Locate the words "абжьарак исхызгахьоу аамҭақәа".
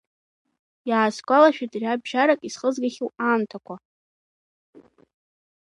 1.93-3.75